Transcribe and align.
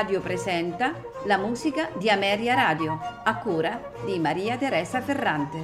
Radio 0.00 0.22
presenta 0.22 0.98
la 1.26 1.36
musica 1.36 1.90
di 1.98 2.08
Ameria 2.08 2.54
Radio, 2.54 2.98
a 3.22 3.36
cura 3.36 3.92
di 4.06 4.18
Maria 4.18 4.56
Teresa 4.56 5.02
Ferrante. 5.02 5.58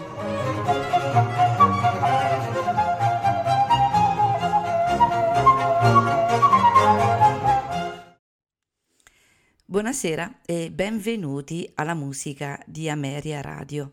Buonasera 9.64 10.40
e 10.44 10.70
benvenuti 10.70 11.72
alla 11.74 11.94
musica 11.94 12.62
di 12.66 12.90
Ameria 12.90 13.40
Radio. 13.40 13.92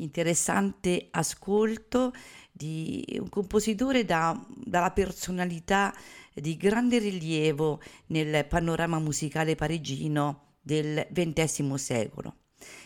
Interessante 0.00 1.06
ascolto 1.12 2.12
di 2.50 3.16
un 3.20 3.28
compositore 3.28 4.04
da, 4.04 4.36
dalla 4.48 4.90
personalità 4.90 5.94
di 6.40 6.56
grande 6.56 6.98
rilievo 6.98 7.80
nel 8.06 8.46
panorama 8.46 8.98
musicale 8.98 9.54
parigino 9.54 10.54
del 10.60 11.06
XX 11.12 11.74
secolo. 11.74 12.36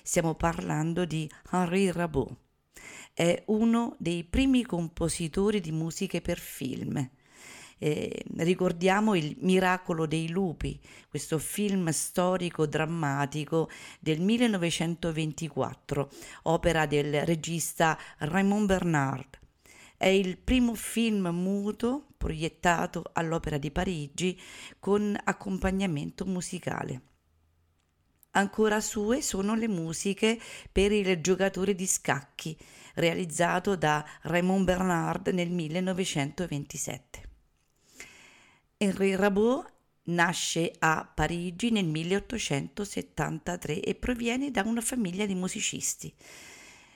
Stiamo 0.02 0.34
parlando 0.34 1.04
di 1.04 1.28
Henri 1.50 1.90
Rabault. 1.90 2.36
È 3.14 3.42
uno 3.46 3.96
dei 3.98 4.24
primi 4.24 4.62
compositori 4.64 5.60
di 5.60 5.72
musiche 5.72 6.20
per 6.20 6.38
film. 6.38 7.10
Eh, 7.78 8.24
ricordiamo 8.36 9.16
il 9.16 9.36
Miracolo 9.40 10.06
dei 10.06 10.28
lupi, 10.28 10.80
questo 11.08 11.38
film 11.38 11.90
storico 11.90 12.64
drammatico 12.66 13.68
del 13.98 14.20
1924, 14.20 16.08
opera 16.42 16.86
del 16.86 17.26
regista 17.26 17.98
Raymond 18.18 18.66
Bernard, 18.66 19.40
è 20.02 20.08
il 20.08 20.36
primo 20.36 20.74
film 20.74 21.28
muto 21.28 22.08
proiettato 22.18 23.04
all'Opera 23.12 23.56
di 23.56 23.70
Parigi 23.70 24.36
con 24.80 25.16
accompagnamento 25.22 26.26
musicale. 26.26 27.02
Ancora 28.32 28.80
sue 28.80 29.22
sono 29.22 29.54
le 29.54 29.68
musiche 29.68 30.40
per 30.72 30.90
il 30.90 31.20
giocatore 31.20 31.76
di 31.76 31.86
scacchi, 31.86 32.58
realizzato 32.94 33.76
da 33.76 34.04
Raymond 34.22 34.64
Bernard 34.64 35.28
nel 35.28 35.50
1927. 35.50 37.28
Henri 38.78 39.14
Rabault 39.14 39.72
nasce 40.06 40.72
a 40.80 41.08
Parigi 41.14 41.70
nel 41.70 41.86
1873 41.86 43.80
e 43.80 43.94
proviene 43.94 44.50
da 44.50 44.62
una 44.62 44.80
famiglia 44.80 45.26
di 45.26 45.36
musicisti. 45.36 46.12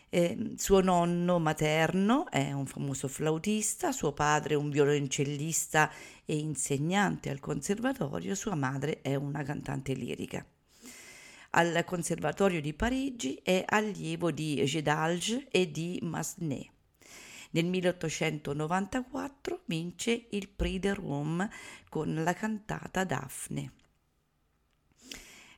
Eh, 0.09 0.55
suo 0.57 0.81
nonno 0.81 1.39
materno 1.39 2.31
è 2.31 2.53
un 2.53 2.67
famoso 2.67 3.09
flautista, 3.09 3.91
suo 3.91 4.13
padre 4.13 4.55
un 4.55 4.71
violoncellista 4.71 5.91
e 6.25 6.37
insegnante 6.37 7.29
al 7.29 7.41
conservatorio, 7.41 8.35
sua 8.35 8.55
madre 8.55 9.01
è 9.03 9.15
una 9.15 9.43
cantante 9.43 9.95
lirica. 9.95 10.47
Al 11.51 11.85
Conservatorio 11.85 12.61
di 12.61 12.75
Parigi 12.75 13.41
è 13.43 13.65
allievo 13.67 14.31
di 14.31 14.63
Gedalge 14.67 15.49
e 15.51 15.71
di 15.71 15.99
Massenet. 16.03 16.71
Nel 17.51 17.65
1894 17.65 19.63
vince 19.65 20.27
il 20.31 20.49
Prix 20.49 20.81
de 20.81 20.93
Rome 20.93 21.51
con 21.89 22.23
la 22.23 22.35
cantata 22.35 23.05
Daphne. 23.05 23.86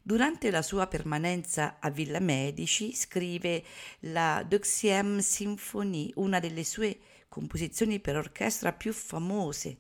Durante 0.09 0.51
la 0.51 0.63
sua 0.63 0.87
permanenza 0.87 1.77
a 1.81 1.91
Villa 1.91 2.19
Medici 2.19 2.95
scrive 2.95 3.63
la 4.01 4.43
Deuxième 4.43 5.21
Symphonie, 5.21 6.13
una 6.15 6.41
delle 6.41 6.65
sue 6.65 6.99
composizioni 7.29 8.01
per 8.01 8.17
orchestra 8.17 8.73
più 8.73 8.95
famose 8.95 9.77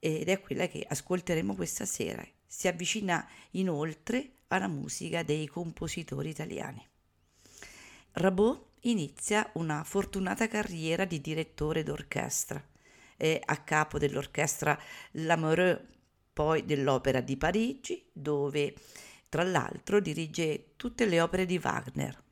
ed 0.00 0.28
è 0.28 0.40
quella 0.40 0.66
che 0.66 0.84
ascolteremo 0.84 1.54
questa 1.54 1.84
sera. 1.84 2.26
Si 2.44 2.66
avvicina 2.66 3.24
inoltre 3.52 4.38
alla 4.48 4.66
musica 4.66 5.22
dei 5.22 5.46
compositori 5.46 6.30
italiani. 6.30 6.84
Rabault 8.14 8.64
inizia 8.80 9.48
una 9.54 9.84
fortunata 9.84 10.48
carriera 10.48 11.04
di 11.04 11.20
direttore 11.20 11.84
d'orchestra. 11.84 12.60
È 13.16 13.40
a 13.44 13.56
capo 13.58 13.98
dell'orchestra 13.98 14.76
Lamoureux, 15.12 15.80
poi 16.32 16.64
dell'Opera 16.64 17.20
di 17.20 17.36
Parigi, 17.36 18.04
dove 18.12 18.74
tra 19.32 19.44
l'altro 19.44 19.98
dirige 19.98 20.74
tutte 20.76 21.06
le 21.06 21.18
opere 21.18 21.46
di 21.46 21.56
Wagner. 21.56 22.22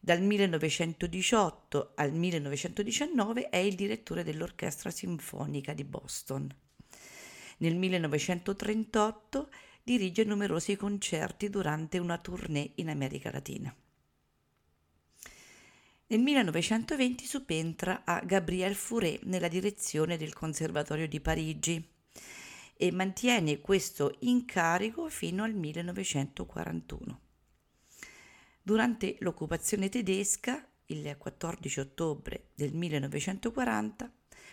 Dal 0.00 0.20
1918 0.20 1.92
al 1.94 2.12
1919 2.12 3.48
è 3.48 3.58
il 3.58 3.76
direttore 3.76 4.24
dell'Orchestra 4.24 4.90
Sinfonica 4.90 5.72
di 5.72 5.84
Boston. 5.84 6.52
Nel 7.58 7.76
1938 7.76 9.50
dirige 9.84 10.24
numerosi 10.24 10.74
concerti 10.74 11.48
durante 11.48 11.98
una 11.98 12.18
tournée 12.18 12.72
in 12.74 12.88
America 12.88 13.30
Latina. 13.30 13.72
Nel 16.08 16.20
1920 16.20 17.24
subentra 17.24 18.02
a 18.04 18.20
Gabriel 18.24 18.74
Fauré 18.74 19.20
nella 19.26 19.46
direzione 19.46 20.16
del 20.16 20.32
Conservatorio 20.32 21.06
di 21.06 21.20
Parigi 21.20 21.98
e 22.82 22.90
mantiene 22.92 23.60
questo 23.60 24.16
incarico 24.20 25.10
fino 25.10 25.44
al 25.44 25.52
1941. 25.52 27.20
Durante 28.62 29.16
l'occupazione 29.18 29.90
tedesca, 29.90 30.66
il 30.86 31.14
14 31.18 31.80
ottobre 31.80 32.48
del 32.54 32.72
1940, 32.72 34.10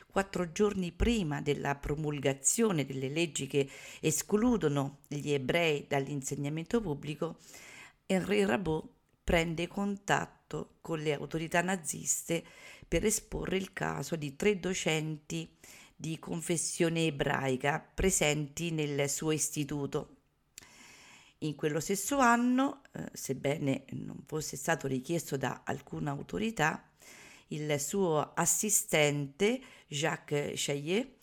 quattro 0.08 0.52
giorni 0.52 0.92
prima 0.92 1.40
della 1.40 1.76
promulgazione 1.76 2.86
delle 2.86 3.08
leggi 3.08 3.48
che 3.48 3.70
escludono 4.02 4.98
gli 5.08 5.32
ebrei 5.32 5.86
dall'insegnamento 5.88 6.82
pubblico, 6.82 7.38
Henri 8.06 8.44
Rabault 8.44 8.90
prende 9.24 9.68
contatto 9.68 10.80
con 10.82 11.00
le 11.00 11.14
autorità 11.14 11.62
naziste 11.62 12.44
per 12.86 13.06
esporre 13.06 13.56
il 13.56 13.72
caso 13.72 14.18
di 14.18 14.36
tre 14.36 14.60
docenti 14.60 15.50
di 16.00 16.20
confessione 16.20 17.08
ebraica 17.08 17.80
presenti 17.80 18.70
nel 18.70 19.10
suo 19.10 19.32
istituto. 19.32 20.18
In 21.40 21.56
quello 21.56 21.80
stesso 21.80 22.20
anno, 22.20 22.84
eh, 22.94 23.10
sebbene 23.14 23.86
non 23.94 24.24
fosse 24.26 24.56
stato 24.58 24.88
richiesto 24.88 25.38
da 25.38 25.64
alcuna 25.66 26.12
autorità, 26.12 26.88
il 27.48 27.80
suo 27.80 28.34
assistente 28.36 29.60
Jacques 29.88 30.54
Chaillet 30.56 31.16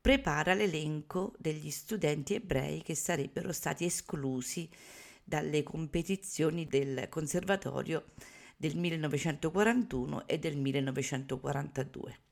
prepara 0.00 0.54
l'elenco 0.54 1.34
degli 1.38 1.70
studenti 1.70 2.34
ebrei 2.34 2.82
che 2.82 2.94
sarebbero 2.94 3.52
stati 3.52 3.84
esclusi 3.84 4.68
dalle 5.22 5.62
competizioni 5.62 6.66
del 6.66 7.08
conservatorio 7.08 8.06
del 8.56 8.76
1941 8.76 10.26
e 10.26 10.38
del 10.38 10.56
1942. 10.56 12.31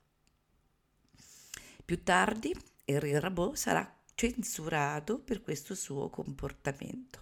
Più 1.91 2.03
tardi 2.03 2.55
Henri 2.85 3.19
Rabault 3.19 3.57
sarà 3.57 4.01
censurato 4.15 5.19
per 5.19 5.41
questo 5.41 5.75
suo 5.75 6.09
comportamento. 6.09 7.21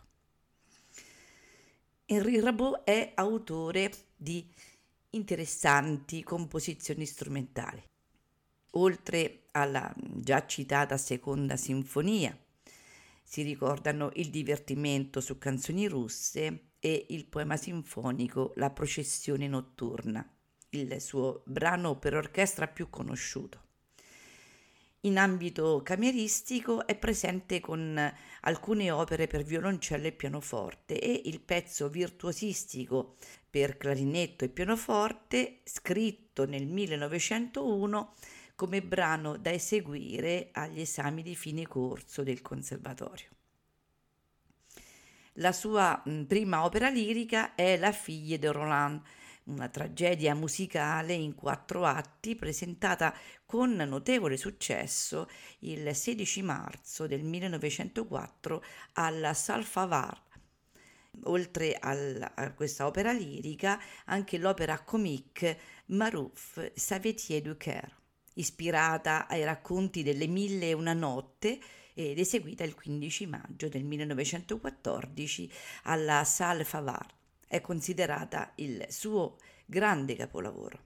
Henri 2.05 2.39
Rabault 2.39 2.83
è 2.83 3.13
autore 3.15 3.91
di 4.15 4.47
interessanti 5.09 6.21
composizioni 6.21 7.07
strumentali. 7.07 7.81
Oltre 8.73 9.45
alla 9.53 9.91
già 9.97 10.45
citata 10.45 10.97
seconda 10.97 11.57
sinfonia, 11.57 12.37
si 13.23 13.41
ricordano 13.41 14.11
il 14.17 14.29
divertimento 14.29 15.19
su 15.19 15.39
canzoni 15.39 15.87
russe 15.87 16.73
e 16.77 17.07
il 17.09 17.25
poema 17.25 17.57
sinfonico 17.57 18.53
La 18.57 18.69
processione 18.69 19.47
notturna, 19.47 20.23
il 20.69 21.01
suo 21.01 21.41
brano 21.47 21.97
per 21.97 22.13
orchestra 22.13 22.67
più 22.67 22.91
conosciuto. 22.91 23.65
In 25.03 25.17
ambito 25.17 25.81
cameristico 25.81 26.85
è 26.85 26.93
presente 26.93 27.61
con 27.61 28.13
alcune 28.41 28.91
opere 28.91 29.27
per 29.27 29.43
violoncello 29.43 30.07
e 30.07 30.11
pianoforte 30.11 30.99
e 30.99 31.21
il 31.23 31.39
pezzo 31.39 31.87
virtuosistico 31.87 33.15
per 33.49 33.77
clarinetto 33.77 34.43
e 34.43 34.49
pianoforte 34.49 35.61
scritto 35.63 36.45
nel 36.45 36.67
1901 36.67 38.13
come 38.55 38.81
brano 38.81 39.37
da 39.37 39.53
eseguire 39.53 40.49
agli 40.51 40.81
esami 40.81 41.23
di 41.23 41.33
fine 41.33 41.65
corso 41.65 42.21
del 42.23 42.41
conservatorio. 42.41 43.29
La 45.35 45.53
sua 45.53 46.03
prima 46.27 46.65
opera 46.65 46.89
lirica 46.89 47.55
è 47.55 47.77
La 47.77 47.93
figlia 47.93 48.35
de 48.35 48.51
Roland, 48.51 49.01
una 49.49 49.67
tragedia 49.67 50.35
musicale 50.35 51.13
in 51.13 51.35
quattro 51.35 51.85
atti 51.85 52.35
presentata 52.35 53.13
con 53.45 53.71
notevole 53.75 54.37
successo 54.37 55.27
il 55.59 55.93
16 55.93 56.41
marzo 56.43 57.07
del 57.07 57.23
1904 57.23 58.63
alla 58.93 59.33
Salfavar. 59.33 60.27
Oltre 61.23 61.75
al, 61.77 62.31
a 62.33 62.53
questa 62.53 62.85
opera 62.85 63.11
lirica, 63.11 63.81
anche 64.05 64.37
l'opera 64.37 64.79
comique 64.83 65.59
Marouf 65.87 66.71
Savetier 66.75 67.41
du 67.41 67.57
Caire, 67.57 67.97
ispirata 68.35 69.27
ai 69.27 69.43
racconti 69.43 70.03
delle 70.03 70.27
Mille 70.27 70.69
e 70.69 70.73
una 70.73 70.93
notte 70.93 71.59
ed 71.93 72.17
eseguita 72.17 72.63
il 72.63 72.75
15 72.75 73.25
maggio 73.25 73.67
del 73.67 73.83
1914 73.83 75.51
alla 75.83 76.23
Salle 76.23 76.63
Favart. 76.63 77.18
È 77.51 77.61
considerata 77.61 78.51
il 78.57 78.85
suo 78.89 79.39
grande 79.65 80.15
capolavoro. 80.15 80.85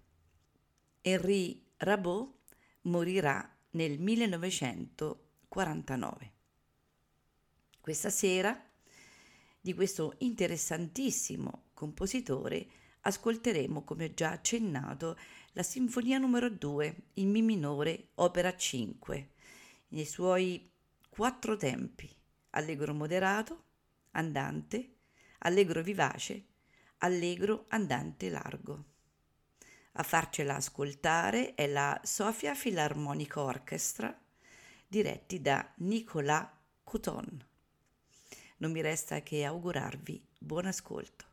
Henri 1.02 1.62
Rabot 1.76 2.38
morirà 2.84 3.54
nel 3.72 4.00
1949. 4.00 6.32
Questa 7.82 8.10
sera 8.10 8.58
di 9.60 9.74
questo 9.74 10.16
interessantissimo 10.20 11.66
compositore 11.74 12.66
ascolteremo, 13.02 13.84
come 13.84 14.14
già 14.14 14.32
accennato, 14.32 15.20
la 15.52 15.64
Sinfonia 15.64 16.18
numero 16.18 16.50
2 16.50 17.08
in 17.16 17.30
Mi 17.30 17.42
minore, 17.42 18.12
opera 18.16 18.56
5, 18.56 19.32
nei 19.90 20.06
suoi 20.06 20.72
quattro 21.10 21.58
tempi, 21.58 22.10
allegro 22.52 22.94
moderato, 22.94 23.66
andante, 24.12 25.00
allegro 25.40 25.84
vivace, 25.84 26.52
allegro 27.04 27.66
andante 27.68 28.30
largo. 28.30 28.86
A 29.94 30.04
farcela 30.04 30.56
ascoltare 30.56 31.54
è 31.54 31.68
la 31.68 32.00
Sofia 32.04 32.54
Philharmonic 32.54 33.36
Orchestra, 33.36 34.18
diretti 34.88 35.42
da 35.42 35.70
Nicolas 35.78 36.48
Couton. 36.84 37.46
Non 38.58 38.72
mi 38.72 38.82
resta 38.82 39.22
che 39.22 39.44
augurarvi 39.44 40.26
buon 40.40 40.66
ascolto. 40.66 41.33